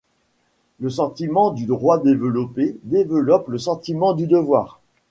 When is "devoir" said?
4.25-4.81